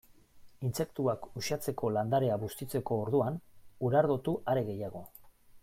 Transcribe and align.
Intsektuak 0.69 1.27
uxatzeko 1.41 1.91
landarea 1.99 2.39
bustitzeko 2.45 2.99
orduan, 3.03 3.39
urardotu 3.91 4.37
are 4.55 4.69
gehiago. 4.75 5.07